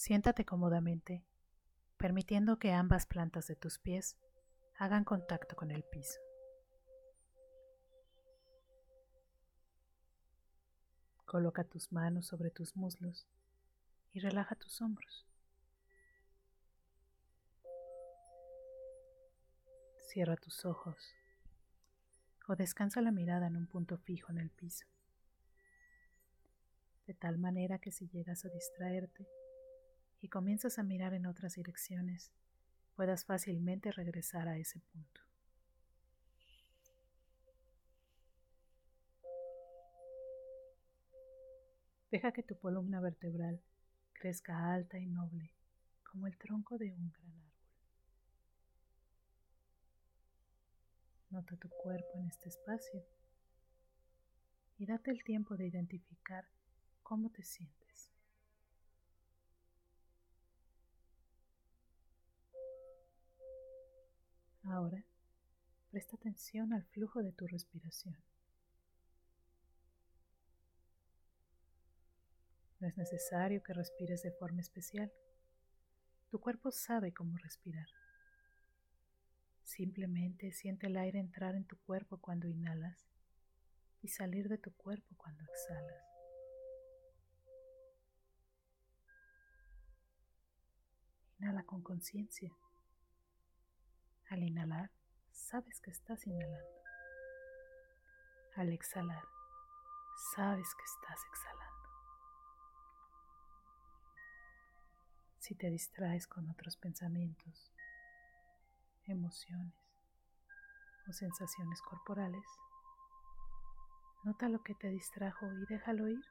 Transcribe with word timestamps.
Siéntate 0.00 0.46
cómodamente, 0.46 1.22
permitiendo 1.98 2.58
que 2.58 2.72
ambas 2.72 3.04
plantas 3.04 3.46
de 3.48 3.54
tus 3.54 3.78
pies 3.78 4.16
hagan 4.78 5.04
contacto 5.04 5.56
con 5.56 5.70
el 5.70 5.84
piso. 5.84 6.18
Coloca 11.26 11.64
tus 11.64 11.92
manos 11.92 12.26
sobre 12.26 12.50
tus 12.50 12.76
muslos 12.76 13.26
y 14.14 14.20
relaja 14.20 14.54
tus 14.54 14.80
hombros. 14.80 15.26
Cierra 20.08 20.36
tus 20.36 20.64
ojos 20.64 21.14
o 22.48 22.56
descansa 22.56 23.02
la 23.02 23.12
mirada 23.12 23.48
en 23.48 23.56
un 23.58 23.66
punto 23.66 23.98
fijo 23.98 24.32
en 24.32 24.38
el 24.38 24.48
piso, 24.48 24.86
de 27.06 27.12
tal 27.12 27.36
manera 27.36 27.78
que 27.78 27.92
si 27.92 28.08
llegas 28.08 28.46
a 28.46 28.48
distraerte 28.48 29.28
y 30.20 30.28
comienzas 30.28 30.78
a 30.78 30.82
mirar 30.82 31.14
en 31.14 31.26
otras 31.26 31.54
direcciones, 31.54 32.32
puedas 32.94 33.24
fácilmente 33.24 33.90
regresar 33.92 34.48
a 34.48 34.58
ese 34.58 34.80
punto. 34.80 35.20
Deja 42.10 42.32
que 42.32 42.42
tu 42.42 42.58
columna 42.58 43.00
vertebral 43.00 43.62
crezca 44.12 44.72
alta 44.72 44.98
y 44.98 45.06
noble 45.06 45.54
como 46.10 46.26
el 46.26 46.36
tronco 46.36 46.76
de 46.76 46.92
un 46.92 47.08
gran 47.12 47.32
árbol. 47.32 47.50
Nota 51.30 51.56
tu 51.56 51.68
cuerpo 51.68 52.18
en 52.18 52.26
este 52.26 52.48
espacio 52.48 53.06
y 54.78 54.86
date 54.86 55.12
el 55.12 55.22
tiempo 55.22 55.56
de 55.56 55.68
identificar 55.68 56.44
cómo 57.04 57.30
te 57.30 57.44
sientes. 57.44 58.10
Ahora, 64.64 65.04
presta 65.90 66.16
atención 66.16 66.72
al 66.72 66.84
flujo 66.84 67.22
de 67.22 67.32
tu 67.32 67.46
respiración. 67.46 68.16
No 72.78 72.88
es 72.88 72.96
necesario 72.96 73.62
que 73.62 73.74
respires 73.74 74.22
de 74.22 74.32
forma 74.32 74.60
especial. 74.60 75.12
Tu 76.30 76.40
cuerpo 76.40 76.70
sabe 76.70 77.12
cómo 77.12 77.36
respirar. 77.36 77.86
Simplemente 79.64 80.52
siente 80.52 80.86
el 80.86 80.96
aire 80.96 81.18
entrar 81.18 81.54
en 81.54 81.64
tu 81.64 81.76
cuerpo 81.78 82.18
cuando 82.18 82.48
inhalas 82.48 83.06
y 84.02 84.08
salir 84.08 84.48
de 84.48 84.58
tu 84.58 84.72
cuerpo 84.72 85.14
cuando 85.16 85.44
exhalas. 85.44 86.04
Inhala 91.38 91.64
con 91.64 91.82
conciencia. 91.82 92.52
Al 94.30 94.44
inhalar, 94.44 94.92
sabes 95.32 95.80
que 95.80 95.90
estás 95.90 96.24
inhalando. 96.24 96.80
Al 98.54 98.72
exhalar, 98.72 99.24
sabes 100.36 100.72
que 100.76 100.84
estás 100.84 101.18
exhalando. 101.26 101.88
Si 105.40 105.56
te 105.56 105.68
distraes 105.68 106.28
con 106.28 106.48
otros 106.48 106.76
pensamientos, 106.76 107.72
emociones 109.06 109.74
o 111.08 111.12
sensaciones 111.12 111.82
corporales, 111.82 112.46
nota 114.22 114.48
lo 114.48 114.62
que 114.62 114.76
te 114.76 114.90
distrajo 114.90 115.52
y 115.52 115.66
déjalo 115.66 116.06
ir, 116.06 116.24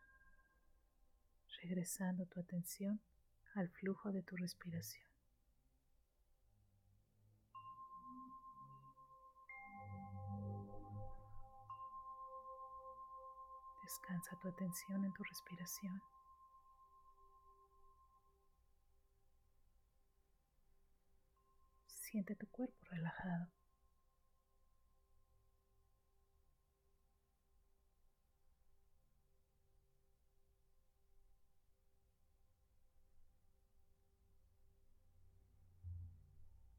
regresando 1.64 2.26
tu 2.28 2.40
atención 2.40 3.02
al 3.56 3.68
flujo 3.68 4.14
de 4.14 4.24
tu 4.24 4.38
respiración. 4.38 5.09
Descansa 13.90 14.38
tu 14.40 14.48
atención 14.50 15.04
en 15.04 15.12
tu 15.14 15.24
respiración. 15.24 16.00
Siente 21.88 22.36
tu 22.36 22.46
cuerpo 22.52 22.78
relajado. 22.92 23.50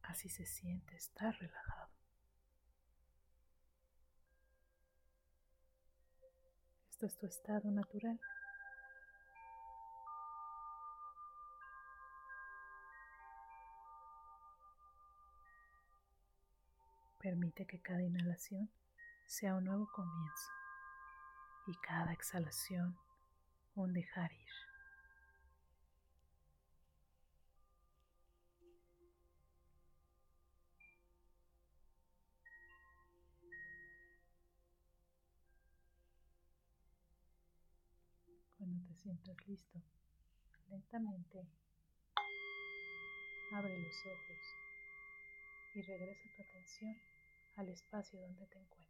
Así 0.03 0.29
se 0.29 0.47
siente 0.47 0.95
estar 0.95 1.35
relajado. 1.41 1.90
Esto 7.01 7.07
es 7.07 7.17
tu 7.17 7.27
estado 7.29 7.71
natural. 7.71 8.21
Permite 17.23 17.65
que 17.65 17.81
cada 17.81 18.03
inhalación 18.03 18.69
sea 19.25 19.55
un 19.55 19.65
nuevo 19.65 19.89
comienzo 19.91 20.51
y 21.69 21.75
cada 21.77 22.13
exhalación 22.13 22.95
un 23.77 23.95
dejar 23.95 24.31
ir. 24.35 24.70
Cuando 38.61 38.87
te 38.89 38.95
sientas 38.95 39.49
listo, 39.49 39.81
lentamente 40.69 41.49
abre 43.53 43.79
los 43.79 44.05
ojos 44.05 44.55
y 45.75 45.81
regresa 45.81 46.29
tu 46.37 46.43
atención 46.43 46.95
al 47.57 47.71
espacio 47.71 48.21
donde 48.21 48.47
te 48.49 48.59
encuentras. 48.59 48.90